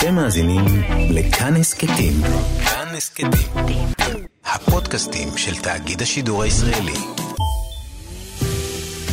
[0.00, 0.64] אתם מאזינים
[1.10, 2.12] לכאן הסכתים.
[2.64, 3.86] כאן הסכתים.
[4.44, 6.94] הפודקאסטים של תאגיד השידור הישראלי.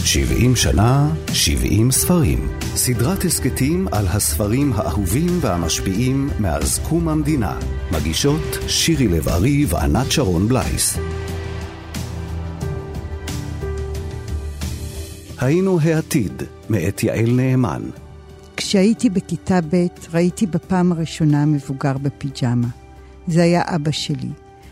[0.05, 2.49] 70 שנה, 70 ספרים.
[2.75, 7.59] סדרת הסכתים על הספרים האהובים והמשפיעים מאז קום המדינה.
[7.91, 10.97] מגישות שירי לב-ארי וענת שרון בלייס.
[15.39, 17.81] היינו העתיד, מאת יעל נאמן.
[18.57, 22.67] כשהייתי בכיתה ב' ראיתי בפעם הראשונה מבוגר בפיג'מה.
[23.27, 24.29] זה היה אבא שלי,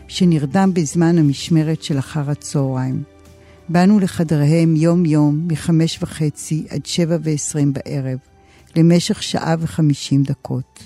[0.08, 3.02] שנרדם בזמן המשמרת של אחר הצהריים.
[3.68, 8.18] באנו לחדריהם יום-יום מחמש וחצי עד שבע ועשרים בערב,
[8.76, 10.82] למשך שעה וחמישים דקות.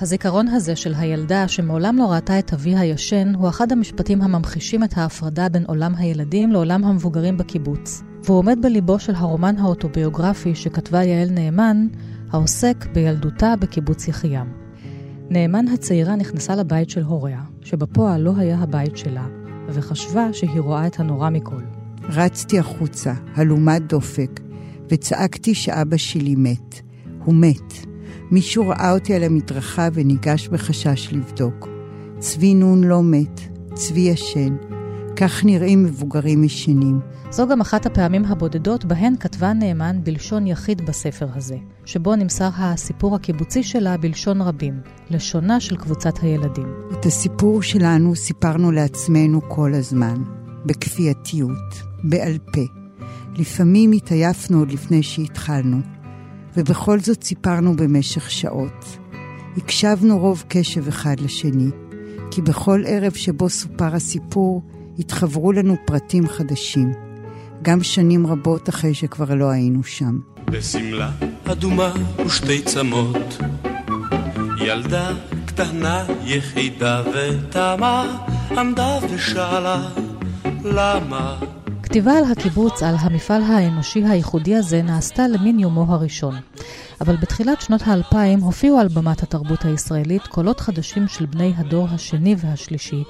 [0.00, 4.98] הזיכרון הזה של הילדה שמעולם לא ראתה את אביה הישן, הוא אחד המשפטים הממחישים את
[4.98, 8.02] ההפרדה בין עולם הילדים לעולם המבוגרים בקיבוץ.
[8.24, 11.86] והוא עומד בליבו של הרומן האוטוביוגרפי שכתבה יעל נאמן,
[12.30, 14.52] העוסק בילדותה בקיבוץ יחיעם.
[15.30, 19.26] נאמן הצעירה נכנסה לבית של הוריה, שבפועל לא היה הבית שלה,
[19.68, 21.62] וחשבה שהיא רואה את הנורא מכל.
[22.02, 24.40] רצתי החוצה, הלומת דופק,
[24.88, 26.80] וצעקתי שאבא שלי מת.
[27.24, 27.72] הוא מת.
[28.30, 31.68] מישהו ראה אותי על המדרכה וניגש בחשש לבדוק.
[32.18, 33.40] צבי נון לא מת,
[33.74, 34.56] צבי ישן.
[35.20, 37.00] כך נראים מבוגרים ישנים.
[37.30, 43.14] זו גם אחת הפעמים הבודדות בהן כתבה נאמן בלשון יחיד בספר הזה, שבו נמסר הסיפור
[43.14, 44.80] הקיבוצי שלה בלשון רבים,
[45.10, 46.74] לשונה של קבוצת הילדים.
[46.92, 50.22] את הסיפור שלנו סיפרנו לעצמנו כל הזמן,
[50.66, 52.62] בכפייתיות, בעל פה.
[53.36, 55.80] לפעמים התעייפנו עוד לפני שהתחלנו,
[56.56, 58.98] ובכל זאת סיפרנו במשך שעות.
[59.56, 61.70] הקשבנו רוב קשב אחד לשני,
[62.30, 64.62] כי בכל ערב שבו סופר הסיפור,
[64.98, 66.92] התחברו לנו פרטים חדשים.
[67.62, 70.18] גם שנים רבות אחרי שכבר לא היינו שם.
[70.44, 71.10] בשמלה
[71.44, 71.92] אדומה
[72.26, 73.38] ושתי צמות,
[74.60, 75.10] ילדה
[75.46, 78.18] קטנה יחידה ותמה
[78.50, 79.88] עמדה ושאלה
[80.64, 81.38] למה
[81.90, 86.34] כתיבה על הקיבוץ, על המפעל האנושי הייחודי הזה, נעשתה למין יומו הראשון.
[87.00, 92.34] אבל בתחילת שנות האלפיים הופיעו על במת התרבות הישראלית קולות חדשים של בני הדור השני
[92.38, 93.04] והשלישי,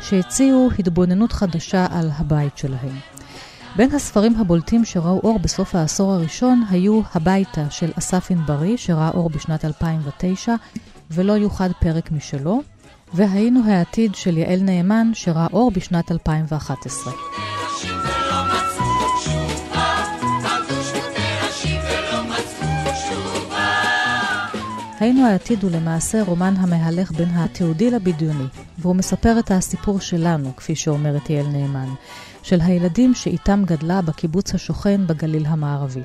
[0.00, 2.96] שהציעו התבוננות חדשה על הבית שלהם.
[3.76, 9.30] בין הספרים הבולטים שראו אור בסוף העשור הראשון היו הביתה של אסף ענברי, שראה אור
[9.30, 10.54] בשנת 2009,
[11.10, 12.62] ולא יוחד פרק משלו,
[13.14, 17.12] והיינו העתיד של יעל נאמן, שראה אור בשנת 2011.
[25.00, 28.44] היינו העתיד הוא למעשה רומן המהלך בין התיעודי לבדיוני,
[28.78, 31.88] והוא מספר את הסיפור שלנו, כפי שאומרת יעל נאמן,
[32.42, 36.02] של הילדים שאיתם גדלה בקיבוץ השוכן בגליל המערבי.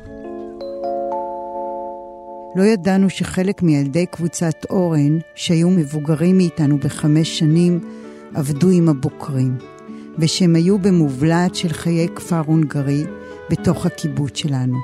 [2.55, 7.79] לא ידענו שחלק מילדי קבוצת אורן, שהיו מבוגרים מאיתנו בחמש שנים,
[8.33, 9.57] עבדו עם הבוקרים,
[10.17, 13.03] ושהם היו במובלעת של חיי כפר הונגרי
[13.49, 14.77] בתוך הקיבוץ שלנו.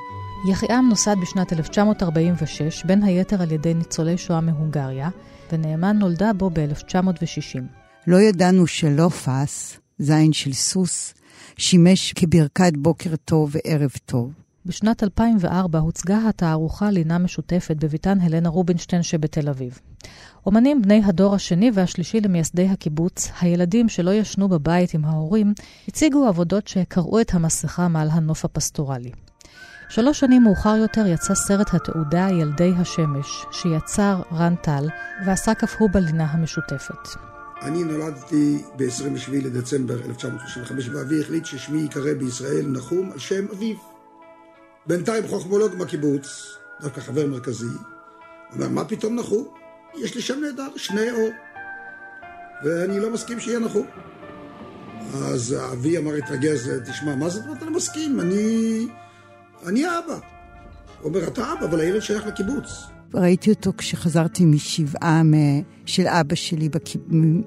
[0.44, 5.08] יחיעם נוסד בשנת 1946, בין היתר על ידי ניצולי שואה מהונגריה,
[5.52, 7.60] ונאמן נולדה בו ב-1960.
[8.06, 11.14] לא ידענו שלא פס, זין של סוס,
[11.56, 14.32] שימש כברכת בוקר טוב וערב טוב.
[14.66, 19.78] בשנת 2004 הוצגה התערוכה לינה משותפת בביתן הלנה רובינשטיין שבתל אביב.
[20.46, 25.54] אומנים בני הדור השני והשלישי למייסדי הקיבוץ, הילדים שלא ישנו בבית עם ההורים,
[25.88, 29.10] הציגו עבודות שקראו את המסכה מעל הנוף הפסטורלי.
[29.94, 34.88] שלוש שנים מאוחר יותר יצא סרט התעודה ילדי השמש, שיצר רן טל,
[35.26, 37.08] ועסק אף הוא בלינה המשותפת.
[37.62, 43.76] אני נולדתי ב-27 לדצמבר 1935, ואבי החליט ששמי ייקרא בישראל נחום על שם אביו.
[44.86, 47.76] בינתיים חוכמולוג בקיבוץ, דווקא חבר מרכזי,
[48.54, 49.48] אומר, מה פתאום נחום?
[49.94, 51.30] יש לי שם נהדר, שני אור.
[52.64, 53.86] ואני לא מסכים שיהיה נחום.
[55.14, 58.20] אז אבי אמר התרגז, תשמע, מה זאת אומרת אני לא מסכים?
[58.20, 58.86] אני...
[59.66, 60.18] אני האבא.
[61.00, 62.82] הוא אומר, אתה אבא, אבל הילד שייך לקיבוץ.
[63.14, 65.22] ראיתי אותו כשחזרתי משבעה
[65.86, 66.68] של אבא שלי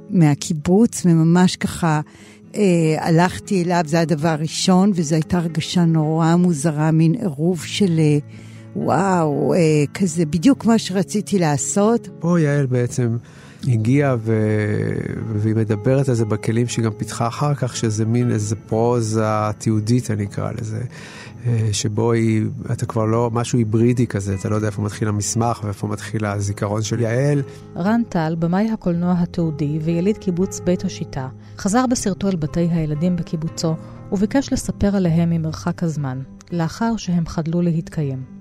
[0.10, 2.02] מהקיבוץ, וממש ככה
[2.56, 8.18] אה, הלכתי אליו, זה הדבר הראשון, וזו הייתה הרגשה נורא מוזרה, מין עירוב של אה,
[8.76, 9.60] וואו, אה,
[9.94, 12.10] כזה בדיוק מה שרציתי לעשות.
[12.20, 13.18] פה יעל בעצם
[13.68, 14.34] הגיעה ו...
[15.36, 19.26] והיא מדברת על זה בכלים שהיא גם פיתחה אחר כך, שזה מין איזה פרוזה
[19.58, 20.82] תיעודית, אני אקרא לזה.
[21.46, 25.62] אה, שבו היא, אתה כבר לא, משהו היברידי כזה, אתה לא יודע איפה מתחיל המסמך
[25.64, 27.42] ואיפה מתחיל הזיכרון של יעל.
[27.78, 31.28] רן טל, במאי הקולנוע התיעודי ויליד קיבוץ בית השיטה,
[31.58, 33.76] חזר בסרטו אל בתי הילדים בקיבוצו,
[34.12, 36.22] וביקש לספר עליהם ממרחק הזמן,
[36.52, 38.35] לאחר שהם חדלו להתקיים.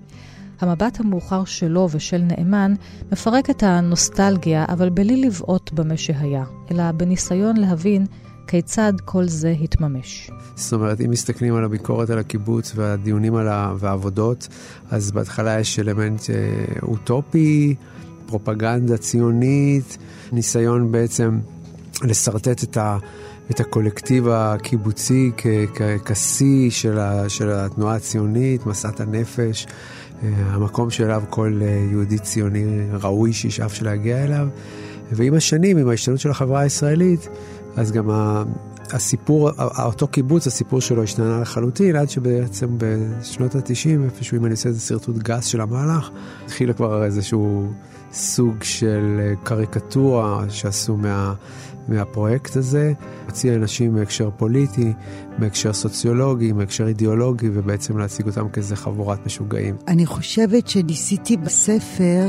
[0.60, 2.74] המבט המאוחר שלו ושל נאמן
[3.12, 8.06] מפרק את הנוסטלגיה, אבל בלי לבעוט במה שהיה, אלא בניסיון להבין
[8.46, 10.30] כיצד כל זה התממש.
[10.54, 14.48] זאת אומרת, אם מסתכלים על הביקורת על הקיבוץ והדיונים על העבודות,
[14.90, 16.34] אז בהתחלה יש אלמנט אה,
[16.82, 17.74] אוטופי,
[18.26, 19.98] פרופגנדה ציונית,
[20.32, 21.38] ניסיון בעצם
[22.02, 22.98] לשרטט את, ה,
[23.50, 25.30] את הקולקטיב הקיבוצי
[26.04, 26.98] כשיא של,
[27.28, 29.66] של התנועה הציונית, מסעת הנפש,
[30.22, 34.48] המקום שאליו כל אה, יהודי ציוני ראוי שישאף להגיע אליו.
[35.12, 37.28] ועם השנים, עם ההשתנות של החברה הישראלית,
[37.76, 38.10] אז גם
[38.92, 39.50] הסיפור,
[39.84, 44.80] אותו קיבוץ, הסיפור שלו השתנה לחלוטין, עד שבעצם בשנות ה-90, איפשהו, אם אני עושה איזה
[44.80, 46.10] שרטוט גס של המהלך,
[46.44, 47.72] התחיל כבר איזשהו
[48.12, 51.34] סוג של אה, קריקטורה שעשו מה,
[51.88, 52.92] מהפרויקט הזה,
[53.26, 54.92] הוציא אנשים מהקשר פוליטי,
[55.38, 59.76] מהקשר סוציולוגי, מהקשר אידיאולוגי, ובעצם להציג אותם כאיזה חבורת משוגעים.
[59.88, 62.28] אני חושבת שניסיתי בספר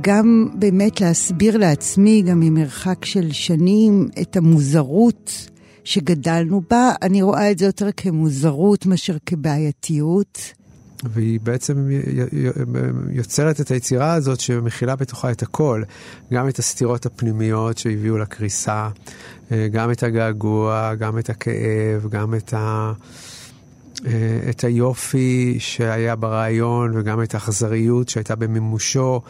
[0.00, 5.48] גם באמת להסביר לעצמי, גם ממרחק של שנים, את המוזרות
[5.84, 6.92] שגדלנו בה.
[7.02, 10.59] אני רואה את זה יותר כמוזרות מאשר כבעייתיות.
[11.04, 11.88] והיא בעצם
[13.10, 15.82] יוצרת את היצירה הזאת שמכילה בתוכה את הכל,
[16.32, 18.88] גם את הסתירות הפנימיות שהביאו לקריסה,
[19.50, 22.92] גם את הגעגוע, גם את הכאב, גם את, ה...
[24.50, 29.20] את היופי שהיה ברעיון וגם את האכזריות שהייתה במימושו.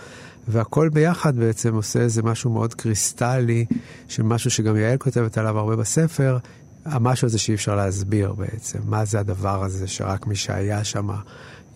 [0.49, 3.65] והכל ביחד בעצם עושה איזה משהו מאוד קריסטלי,
[4.09, 6.39] של משהו שגם יעל כותבת עליו הרבה בספר,
[6.85, 8.79] המשהו הזה שאי אפשר להסביר בעצם.
[8.85, 11.09] מה זה הדבר הזה שרק מי שהיה שם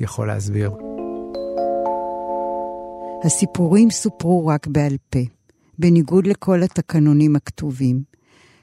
[0.00, 0.70] יכול להסביר.
[3.25, 5.19] הסיפורים סופרו רק בעל פה,
[5.79, 8.02] בניגוד לכל התקנונים הכתובים.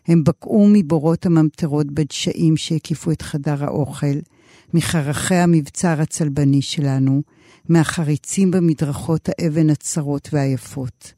[0.08, 4.18] הם בקעו מבורות הממטרות בדשאים שהקיפו את חדר האוכל,
[4.74, 7.22] מחרכי המבצר הצלבני שלנו,
[7.70, 11.14] מהחריצים במדרכות האבן הצרות והיפות.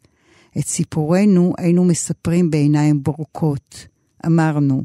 [0.57, 3.87] את סיפורנו היינו מספרים בעיניים בורקות.
[4.25, 4.83] אמרנו,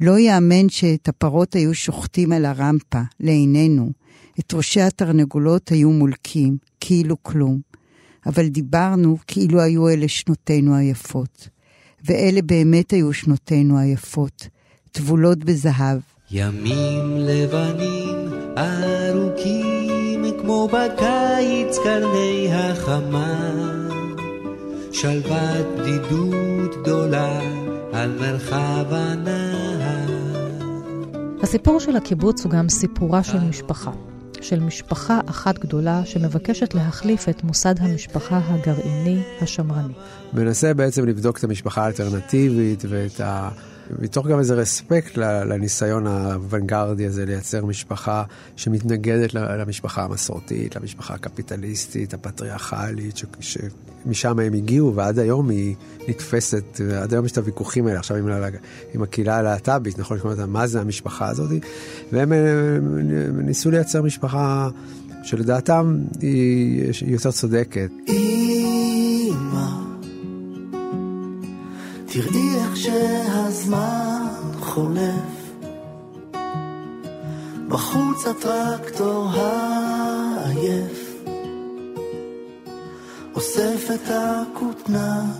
[0.00, 3.90] לא יאמן שאת הפרות היו שוחטים על הרמפה, לעינינו.
[4.40, 7.60] את ראשי התרנגולות היו מולקים, כאילו כלום.
[8.26, 11.48] אבל דיברנו כאילו היו אלה שנותינו היפות.
[12.04, 14.48] ואלה באמת היו שנותינו היפות,
[14.92, 15.98] טבולות בזהב.
[16.30, 18.18] ימים לבנים
[18.58, 23.50] ארוכים כמו בקיץ קרני החמה,
[24.92, 27.40] שלוות בדידות גדולה
[27.92, 30.10] על מרחב הנהר.
[31.42, 33.90] הסיפור של הקיבוץ הוא גם סיפורה של משפחה.
[34.40, 39.94] של משפחה אחת גדולה שמבקשת להחליף את מוסד המשפחה הגרעיני השמרני.
[40.32, 43.48] מנסה בעצם לבדוק את המשפחה האלטרנטיבית ואת ה...
[43.98, 48.22] מתוך גם איזה רספקט לניסיון האוונגרדי הזה לייצר משפחה
[48.56, 55.74] שמתנגדת למשפחה המסורתית, למשפחה הקפיטליסטית, הפטריארכלית, שמשם הם הגיעו, ועד היום היא
[56.08, 58.28] נתפסת, עד היום יש את הוויכוחים האלה עכשיו עם,
[58.94, 61.50] עם הקהילה הלהט"בית, נכון אותה, מה זה המשפחה הזאת,
[62.12, 62.32] והם
[63.42, 64.68] ניסו לייצר משפחה
[65.22, 67.90] שלדעתם היא יותר צודקת.
[72.12, 74.26] תראי איך שהזמן
[74.60, 75.52] חולף.
[77.68, 81.14] בחוץ הטרקטור העייף.
[83.34, 85.32] אוסף את הכותנה.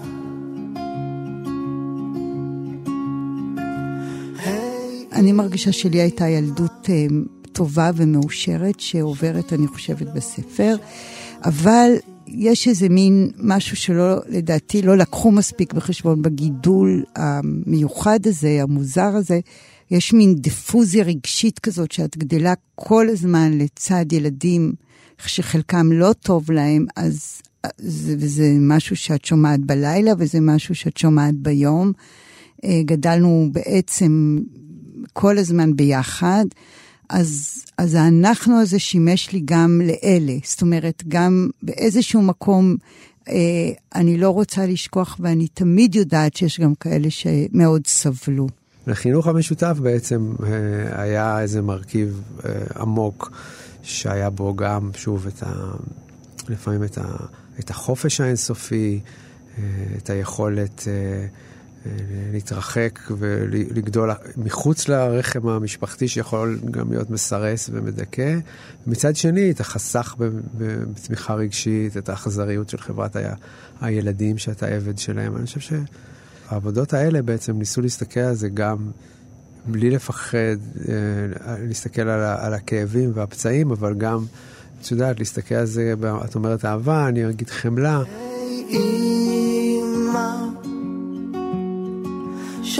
[5.12, 7.06] אני מרגישה שלי הייתה ילדות אה,
[7.52, 10.76] טובה ומאושרת שעוברת, אני חושבת, בספר,
[11.44, 11.92] אבל
[12.30, 19.40] יש איזה מין משהו שלא, לדעתי, לא לקחו מספיק בחשבון בגידול המיוחד הזה, המוזר הזה.
[19.90, 24.72] יש מין דיפוזיה רגשית כזאת שאת גדלה כל הזמן לצד ילדים
[25.26, 27.42] שחלקם לא טוב להם, אז
[27.78, 31.92] זה, וזה משהו שאת שומעת בלילה וזה משהו שאת שומעת ביום.
[32.64, 34.38] אה, גדלנו בעצם
[35.12, 36.44] כל הזמן ביחד.
[37.10, 40.38] אז, אז האנחנו הזה שימש לי גם לאלה.
[40.44, 42.76] זאת אומרת, גם באיזשהו מקום
[43.28, 43.34] אה,
[43.94, 48.46] אני לא רוצה לשכוח, ואני תמיד יודעת שיש גם כאלה שמאוד סבלו.
[48.86, 53.30] לחינוך המשותף בעצם אה, היה איזה מרכיב אה, עמוק,
[53.82, 55.52] שהיה בו גם, שוב, את ה,
[56.48, 57.04] לפעמים את, ה,
[57.60, 59.00] את החופש האינסופי,
[59.58, 59.64] אה,
[59.96, 60.84] את היכולת...
[60.88, 61.26] אה,
[62.32, 68.38] להתרחק ולגדול מחוץ לרחם המשפחתי שיכול גם להיות מסרס ומדכא.
[68.86, 70.14] מצד שני, את החסך
[70.58, 73.34] בתמיכה רגשית, את האכזריות של חברת ה...
[73.80, 75.36] הילדים שאתה עבד שלהם.
[75.36, 75.60] אני חושב
[76.48, 78.90] שהעבודות האלה בעצם ניסו להסתכל על זה גם
[79.66, 80.56] בלי לפחד,
[80.88, 82.46] אה, להסתכל על, ה...
[82.46, 84.24] על הכאבים והפצעים, אבל גם
[84.80, 85.94] את יודעת, להסתכל על זה,
[86.24, 88.02] את אומרת אהבה, אני אגיד חמלה.
[88.70, 89.49] אמא,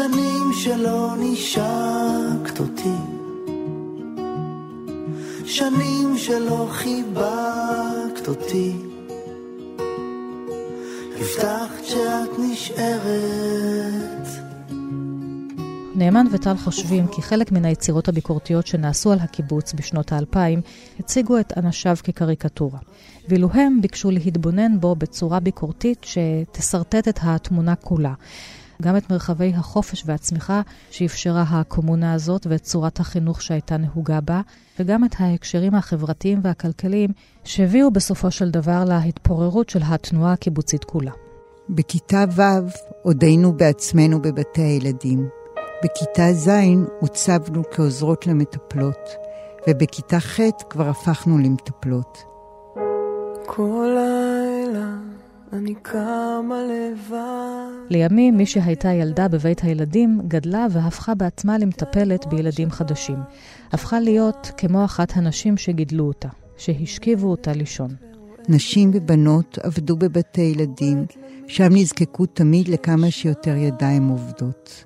[0.01, 2.97] שנים שלא נשקת אותי,
[5.47, 8.77] שנים שלא חיבקת אותי,
[11.17, 14.29] הבטחת שאת נשארת.
[15.95, 20.61] נאמן וטל חושבים כי חלק מן היצירות הביקורתיות שנעשו על הקיבוץ בשנות האלפיים
[20.99, 22.79] הציגו את אנשיו כקריקטורה.
[23.29, 28.15] ואילו הם ביקשו להתבונן בו בצורה ביקורתית שתשרטט את התמונה כולה.
[28.81, 30.61] גם את מרחבי החופש והצמיחה
[30.91, 34.41] שאפשרה הקומונה הזאת ואת צורת החינוך שהייתה נהוגה בה,
[34.79, 37.11] וגם את ההקשרים החברתיים והכלכליים
[37.45, 41.13] שהביאו בסופו של דבר להתפוררות של התנועה הקיבוצית כולה.
[41.71, 42.43] בכיתה ו'
[43.03, 45.29] עודנו בעצמנו בבתי הילדים.
[45.85, 46.51] בכיתה ז'
[47.01, 49.11] הוצבנו כעוזרות למטפלות,
[49.69, 52.25] ובכיתה ח' כבר הפכנו למטפלות.
[53.47, 53.97] כל
[55.53, 57.17] אני קמה לבד.
[57.91, 63.17] לימים, מי שהייתה ילדה בבית הילדים, גדלה והפכה בעצמה למטפלת בילדים חדשים.
[63.73, 67.91] הפכה להיות כמו אחת הנשים שגידלו אותה, שהשכיבו אותה לישון.
[68.49, 71.05] נשים ובנות עבדו בבתי ילדים,
[71.47, 74.85] שם נזקקו תמיד לכמה שיותר ידיים עובדות.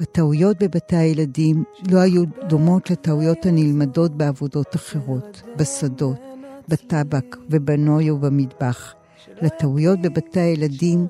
[0.00, 6.20] הטעויות בבתי הילדים לא היו דומות לטעויות הנלמדות בעבודות אחרות, בשדות,
[6.68, 8.94] בטבק ובנוי ובמטבח.
[9.42, 11.06] לטעויות בבתי הילדים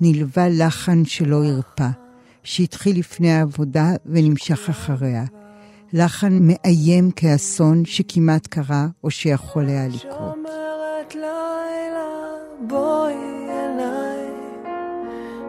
[0.00, 1.88] נלווה לחן שלא הרפה,
[2.42, 5.24] שהתחיל לפני העבודה ונמשך אחריה.
[5.92, 10.02] לחן מאיים כאסון שכמעט קרה או שיכול היה לקרות.
[10.10, 12.08] שומרת לילה,
[12.68, 13.14] בואי
[13.50, 14.28] אליי,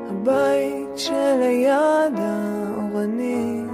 [0.09, 3.64] הבית שליד האורנים.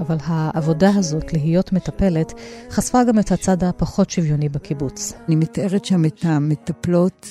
[0.00, 2.32] אבל העבודה הזאת, להיות מטפלת,
[2.70, 5.12] חשפה גם את הצד הפחות שוויוני בקיבוץ.
[5.28, 7.26] אני מתארת שם את המטפלות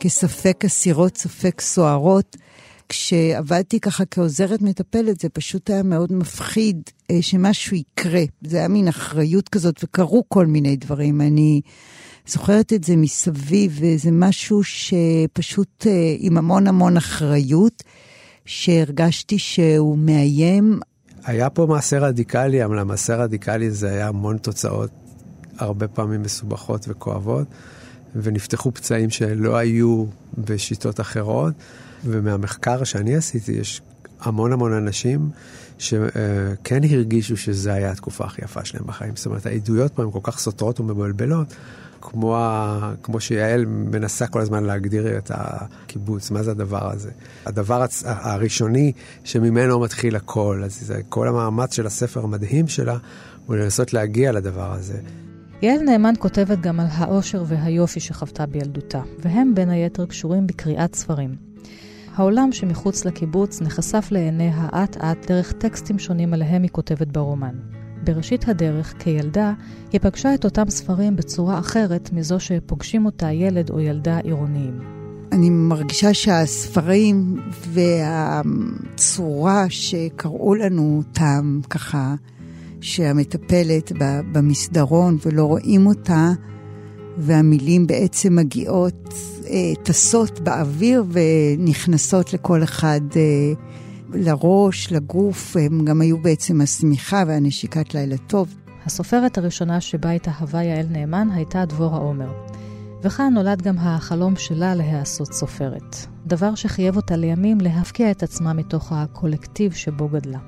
[0.00, 2.36] כספק אסירות, ספק סוהרות.
[2.88, 8.22] כשעבדתי ככה כעוזרת מטפלת, זה פשוט היה מאוד מפחיד אה, שמשהו יקרה.
[8.42, 11.20] זה היה מין אחריות כזאת, וקרו כל מיני דברים.
[11.20, 11.60] אני
[12.26, 17.82] זוכרת את זה מסביב, וזה משהו שפשוט אה, עם המון המון אחריות,
[18.46, 20.80] שהרגשתי שהוא מאיים.
[21.24, 24.90] היה פה מעשה רדיקלי, אבל המעשה הרדיקלי זה היה המון תוצאות,
[25.58, 27.46] הרבה פעמים מסובכות וכואבות,
[28.16, 30.04] ונפתחו פצעים שלא היו
[30.38, 31.54] בשיטות אחרות.
[32.04, 33.82] ומהמחקר שאני עשיתי, יש
[34.20, 35.30] המון המון אנשים
[35.78, 39.16] שכן הרגישו שזו הייתה התקופה הכי יפה שלהם בחיים.
[39.16, 41.54] זאת אומרת, העדויות פה הן כל כך סותרות ומבלבלות,
[42.10, 42.92] כמו, ה...
[43.02, 47.10] כמו שיעל מנסה כל הזמן להגדיר את הקיבוץ, מה זה הדבר הזה.
[47.46, 48.02] הדבר הצ...
[48.06, 48.92] הראשוני
[49.24, 52.98] שממנו מתחיל הכל, אז זה כל המאמץ של הספר המדהים שלה,
[53.46, 54.98] הוא לנסות להגיע לדבר הזה.
[55.62, 61.36] יעל נאמן כותבת גם על האושר והיופי שחוותה בילדותה, והם בין היתר קשורים בקריאת ספרים.
[62.14, 67.83] העולם שמחוץ לקיבוץ נחשף לעיניה אט-אט דרך טקסטים שונים עליהם היא כותבת ברומן.
[68.04, 69.52] בראשית הדרך, כילדה,
[69.92, 74.78] היא פגשה את אותם ספרים בצורה אחרת מזו שפוגשים אותה ילד או ילדה עירוניים.
[75.32, 77.40] אני מרגישה שהספרים
[77.72, 82.14] והצורה שקראו לנו אותם ככה,
[82.80, 83.92] שהמטפלת
[84.32, 86.30] במסדרון ולא רואים אותה,
[87.18, 89.14] והמילים בעצם מגיעות,
[89.46, 93.52] אה, טסות באוויר ונכנסות לכל אחד אה,
[94.14, 98.54] לראש, לגוף, הם גם היו בעצם השמיכה והנשיקת לילה טוב.
[98.86, 102.32] הסופרת הראשונה שבה התאהבה יעל נאמן הייתה דבורה עומר.
[103.02, 105.96] וכאן נולד גם החלום שלה להיעשות סופרת.
[106.26, 110.38] דבר שחייב אותה לימים להפקיע את עצמה מתוך הקולקטיב שבו גדלה.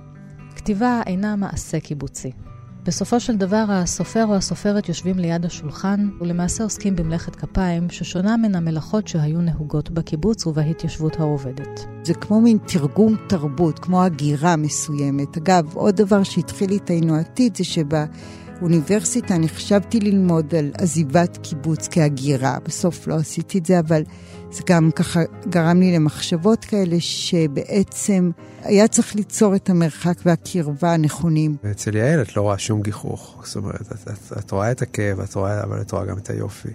[0.56, 2.30] כתיבה אינה מעשה קיבוצי.
[2.86, 8.54] בסופו של דבר, הסופר או הסופרת יושבים ליד השולחן, ולמעשה עוסקים במלאכת כפיים, ששונה מן
[8.54, 11.86] המלאכות שהיו נהוגות בקיבוץ ובהתיישבות העובדת.
[12.02, 15.36] זה כמו מין תרגום תרבות, כמו הגירה מסוימת.
[15.36, 18.45] אגב, עוד דבר שהתחיל איתנו עתיד זה שבאוניברסיטה
[19.30, 22.58] אני חשבתי ללמוד על עזיבת קיבוץ כהגירה.
[22.64, 24.02] בסוף לא עשיתי את זה, אבל
[24.50, 28.30] זה גם ככה גרם לי למחשבות כאלה שבעצם
[28.62, 31.56] היה צריך ליצור את המרחק והקרבה הנכונים.
[31.64, 35.20] ואצל יעל את לא רואה שום גיחוך, זאת אומרת, את, את, את רואה את הכאב,
[35.20, 36.68] את רואה, אבל את רואה גם את היופי.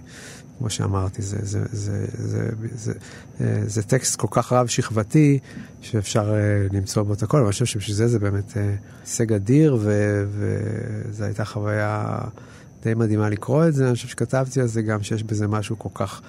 [0.62, 2.92] כמו שאמרתי, זה, זה, זה, זה, זה,
[3.38, 5.38] זה, זה טקסט כל כך רב שכבתי,
[5.80, 6.34] שאפשר
[6.72, 8.52] למצוא בו את הכל, אבל אני חושב שבשביל זה זה באמת
[9.04, 9.78] הישג אדיר,
[10.30, 12.18] וזו הייתה חוויה
[12.82, 13.86] די מדהימה לקרוא את זה.
[13.86, 16.22] אני חושב שכתבתי על זה גם שיש בזה משהו כל כך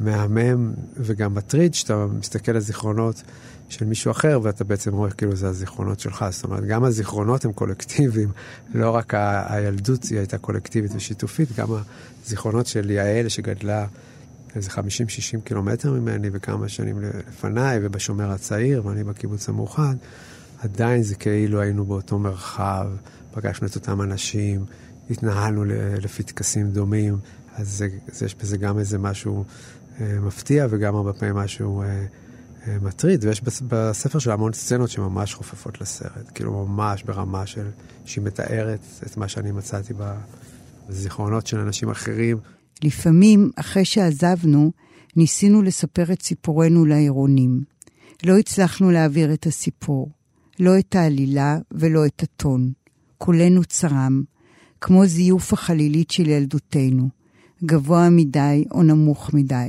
[0.00, 3.22] מהמם וגם מטריד, שאתה מסתכל על זיכרונות
[3.68, 6.24] של מישהו אחר, ואתה בעצם רואה כאילו זה הזיכרונות שלך.
[6.30, 8.28] זאת אומרת, גם הזיכרונות הם קולקטיביים,
[8.74, 11.66] לא רק ה- הילדות היא הייתה קולקטיבית ושיתופית, גם
[12.26, 13.86] הזיכרונות של יעל שגדלה
[14.56, 14.80] איזה 50-60
[15.44, 19.94] קילומטר ממני וכמה שנים לפניי, ובשומר הצעיר, ואני בקיבוץ המאוחד,
[20.58, 22.86] עדיין זה כאילו היינו באותו מרחב,
[23.34, 24.64] פגשנו את אותם אנשים,
[25.10, 25.64] התנהלנו
[26.02, 27.18] לפי טקסים דומים,
[27.58, 29.44] אז זה, זה, יש בזה גם איזה משהו
[30.00, 31.82] אה, מפתיע וגם הרבה פעמים משהו...
[31.82, 32.06] אה,
[32.66, 37.66] אה, מטריד, ויש בספר שלה המון סצנות שממש חופפות לסרט, כאילו ממש ברמה של,
[38.04, 39.92] שהיא מתארת את מה שאני מצאתי
[40.88, 42.38] בזיכרונות של אנשים אחרים.
[42.84, 44.72] לפעמים, אחרי שעזבנו,
[45.16, 47.62] ניסינו לספר את סיפורנו לעירונים.
[48.24, 50.10] לא הצלחנו להעביר את הסיפור,
[50.60, 52.72] לא את העלילה ולא את הטון.
[53.18, 54.22] קולנו צרם,
[54.80, 57.08] כמו זיוף החלילית של ילדותנו,
[57.64, 59.68] גבוה מדי או נמוך מדי.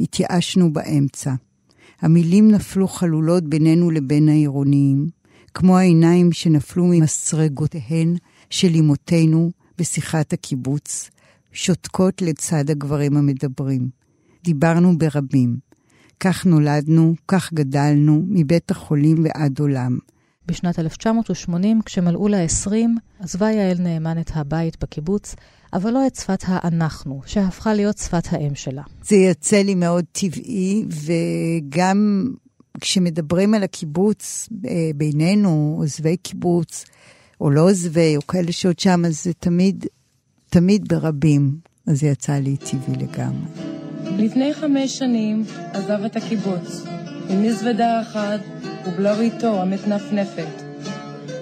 [0.00, 1.34] התייאשנו באמצע.
[2.00, 5.08] המילים נפלו חלולות בינינו לבין העירוניים,
[5.54, 8.16] כמו העיניים שנפלו ממסרגותיהן
[8.50, 11.10] של אמותינו בשיחת הקיבוץ,
[11.52, 13.88] שותקות לצד הגברים המדברים.
[14.44, 15.56] דיברנו ברבים.
[16.20, 19.98] כך נולדנו, כך גדלנו, מבית החולים ועד עולם.
[20.46, 25.34] בשנת 1980, כשמלאו לה 20, עזבה יעל נאמן את הבית בקיבוץ,
[25.72, 28.82] אבל לא את שפת האנחנו, שהפכה להיות שפת האם שלה.
[29.02, 32.30] זה יוצא לי מאוד טבעי, וגם
[32.80, 36.84] כשמדברים על הקיבוץ אה, בינינו, עוזבי קיבוץ,
[37.40, 39.86] או לא עוזבי, או כאלה שעוד שם, אז זה תמיד,
[40.50, 41.56] תמיד ברבים.
[41.86, 43.50] אז זה יצא לי טבעי לגמרי.
[44.04, 46.82] לפני חמש שנים עזב את הקיבוץ,
[47.28, 48.40] עם מזוודה אחת
[48.86, 50.62] ובלריתו המתנפנפת.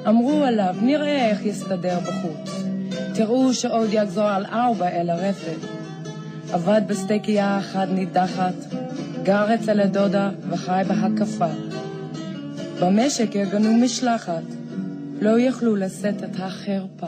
[0.09, 2.51] אמרו עליו, נראה איך יסתדר בחוץ.
[3.15, 5.59] תראו שעוד יחזור על ארבע אל הרפת.
[6.53, 8.55] עבד בסטייקייה אחת נידחת,
[9.23, 11.49] גר אצל הדודה וחי בהקפה.
[12.81, 14.43] במשק ארגנו משלחת,
[15.21, 17.07] לא יכלו לשאת את החרפה.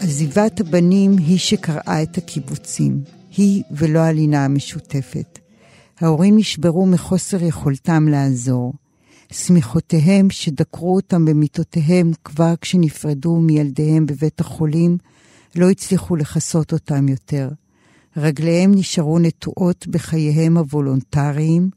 [0.00, 3.02] עזיבת הבנים היא שקרעה את הקיבוצים,
[3.36, 5.38] היא ולא הלינה המשותפת.
[6.00, 8.72] ההורים נשברו מחוסר יכולתם לעזור.
[9.32, 14.98] שמיכותיהם שדקרו אותם במיטותיהם כבר כשנפרדו מילדיהם בבית החולים,
[15.56, 17.48] לא הצליחו לכסות אותם יותר.
[18.16, 21.70] רגליהם נשארו נטועות בחייהם הוולונטריים,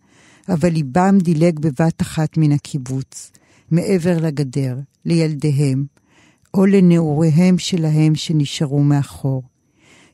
[0.50, 3.32] אבל ליבם דילג בבת אחת מן הקיבוץ,
[3.72, 5.86] מעבר לגדר, לילדיהם,
[6.54, 9.44] או לנעוריהם שלהם שנשארו מאחור.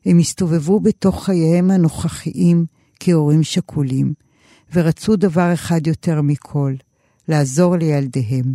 [0.06, 2.66] הם הסתובבו בתוך חייהם הנוכחיים
[3.00, 4.14] כהורים שכולים,
[4.74, 6.74] ורצו דבר אחד יותר מכל,
[7.32, 8.54] לעזור לילדיהם.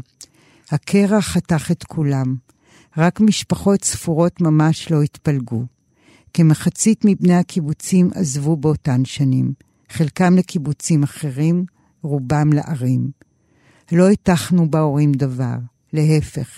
[0.70, 2.34] הקרע חתך את כולם,
[2.96, 5.64] רק משפחות ספורות ממש לא התפלגו.
[6.34, 9.52] כמחצית מבני הקיבוצים עזבו באותן שנים,
[9.88, 11.64] חלקם לקיבוצים אחרים,
[12.02, 13.10] רובם לערים.
[13.92, 15.56] לא הטחנו בהורים דבר,
[15.92, 16.48] להפך,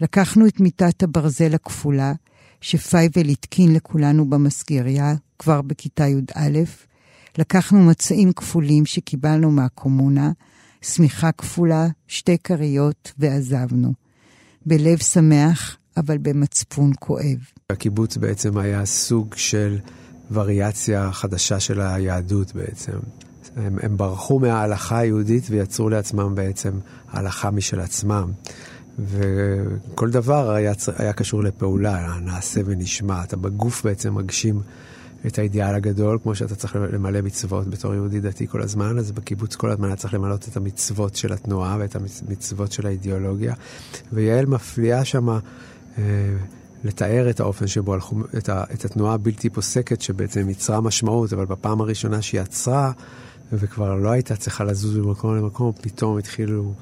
[0.00, 2.12] לקחנו את מיטת הברזל הכפולה,
[2.60, 6.58] שפייבל התקין לכולנו במסגריה כבר בכיתה י"א,
[7.38, 10.30] לקחנו מצעים כפולים שקיבלנו מהקומונה,
[10.82, 13.92] שמיכה כפולה, שתי כריות, ועזבנו.
[14.66, 17.38] בלב שמח, אבל במצפון כואב.
[17.70, 19.78] הקיבוץ בעצם היה סוג של
[20.30, 22.98] וריאציה חדשה של היהדות בעצם.
[23.56, 28.32] הם, הם ברחו מההלכה היהודית ויצרו לעצמם בעצם הלכה משל עצמם.
[28.98, 33.24] וכל דבר היה, היה קשור לפעולה, נעשה ונשמע.
[33.24, 34.60] אתה בגוף בעצם מגשים
[35.26, 39.56] את האידיאל הגדול, כמו שאתה צריך למלא מצוות בתור יהודי דתי כל הזמן, אז בקיבוץ
[39.56, 43.54] כל הזמן היה צריך למלא את המצוות של התנועה ואת המצוות של האידיאולוגיה.
[44.12, 45.38] ויעל מפליאה שמה
[45.98, 46.02] אה,
[46.84, 51.44] לתאר את האופן שבו הלכו, את, ה, את התנועה הבלתי פוסקת, שבעצם יצרה משמעות, אבל
[51.44, 52.92] בפעם הראשונה שהיא עצרה,
[53.52, 56.72] וכבר לא הייתה צריכה לזוז ממקום למקום, פתאום התחילו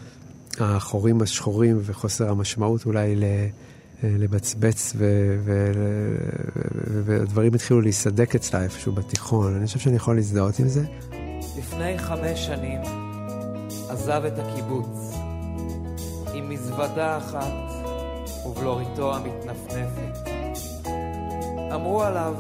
[0.61, 3.25] החורים השחורים וחוסר המשמעות אולי ל...
[4.19, 4.93] לבצבץ,
[7.05, 9.57] והדברים התחילו להיסדק אצלה איפשהו בתיכון.
[9.57, 10.83] אני חושב שאני יכול להזדהות עם זה.
[11.59, 12.81] לפני חמש שנים
[13.89, 15.13] עזב את הקיבוץ
[16.35, 17.53] עם מזוודה אחת
[18.47, 20.29] ובלוריתו המתנפנפת.
[21.75, 22.35] אמרו עליו,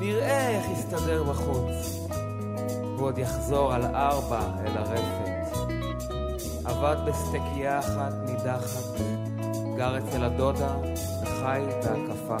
[0.00, 2.08] נראה איך יסתדר בחוץ,
[2.98, 5.58] ועוד יחזור על ארבע אל הרפת.
[6.64, 9.00] עבד בסטקייה אחת נידחת,
[9.76, 10.74] גר אצל הדודה
[11.22, 12.36] וחי בהקפה.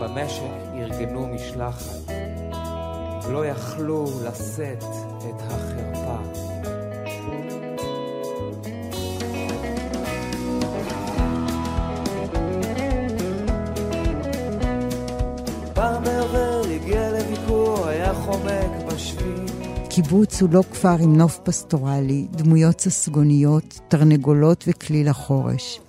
[0.00, 0.42] במשק
[0.74, 2.12] ארגנו משלחת,
[3.30, 4.84] לא יכלו לשאת
[5.18, 6.18] את החרפה.
[19.88, 25.80] קיבוץ הוא לא כפר עם נוף פסטורלי, דמויות ססגוניות, תרנגולות וכליל החורש.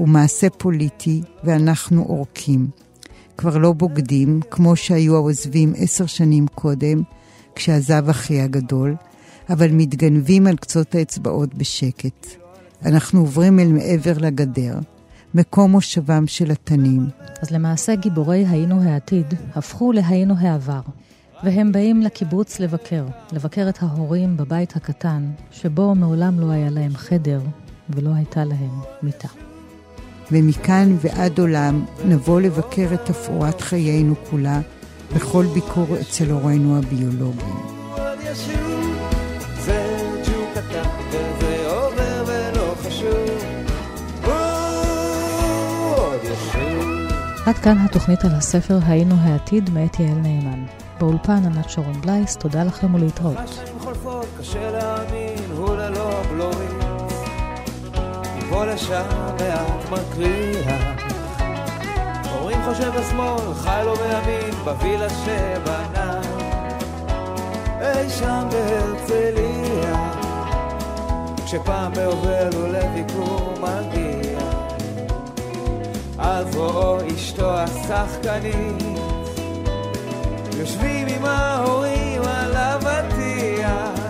[0.00, 2.70] הוא מעשה פוליטי, ואנחנו עורקים.
[3.36, 7.02] כבר לא בוגדים, כמו שהיו העוזבים עשר שנים קודם,
[7.54, 8.96] כשעזב אחי הגדול,
[9.50, 12.26] אבל מתגנבים על קצות האצבעות בשקט.
[12.84, 14.78] אנחנו עוברים אל מעבר לגדר,
[15.34, 17.06] מקום מושבם של התנים.
[17.42, 20.80] אז למעשה גיבורי היינו העתיד הפכו להיינו העבר,
[21.44, 27.40] והם באים לקיבוץ לבקר, לבקר את ההורים בבית הקטן, שבו מעולם לא היה להם חדר
[27.90, 29.49] ולא הייתה להם מיטה.
[30.32, 34.60] ומכאן ועד עולם נבוא לבקר את תפאורת חיינו כולה
[35.14, 37.56] בכל ביקור אצל הורינו הביולוגיים.
[47.46, 50.64] עד כאן התוכנית על הספר היינו העתיד מאת יעל נאמן.
[51.00, 53.38] באולפן ענת שרון בלייס, תודה לכם ולהתראות.
[58.60, 59.04] מפה לשם
[59.40, 60.94] לאט מקריאה.
[62.32, 66.20] אומרים חושב בשמאל, חי לו בימין, בווילה שבנה.
[67.80, 70.10] אי שם בהרצליה,
[71.44, 74.38] כשפעם ביובל הוא לביקור מגיע.
[76.18, 78.98] אז רואו אשתו השחקנית
[80.58, 84.00] יושבים עם ההורים על אבטיח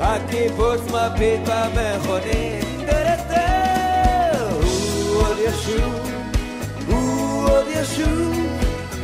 [0.00, 2.55] הקיבוץ מביט במכונית
[5.66, 6.10] ישוב,
[6.88, 8.36] הוא עוד ישוב.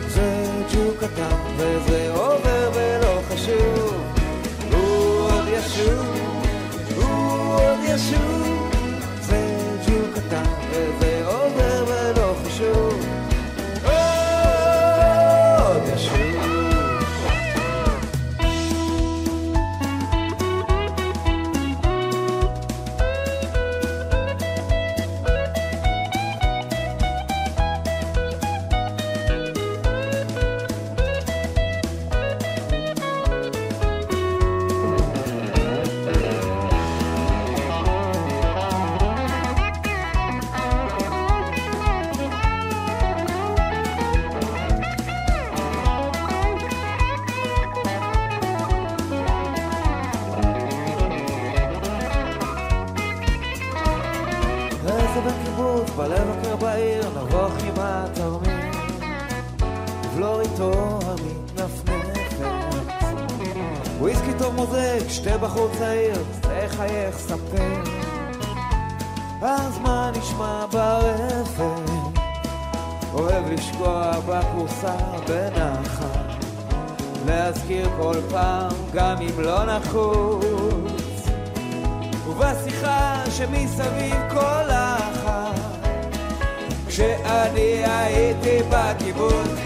[0.09, 0.45] זה
[0.75, 4.03] ג'וק קטן וזה עובר ולא חשוב.
[4.73, 6.07] הוא עוד ישוב,
[6.97, 8.42] הוא עוד ישוב
[64.03, 67.83] וויסקי טוב מוזג, שתי בחור צעיר, תחייך ספר.
[69.43, 71.93] אז מה נשמע ברפת?
[73.15, 74.97] אוהב לשקוע בכורסה
[75.29, 76.45] בנחת,
[77.27, 81.29] להזכיר כל פעם, גם אם לא נחוץ.
[82.29, 85.61] ובשיחה שמסביב כל אחת
[86.89, 89.62] כשאני הייתי בקיבוץ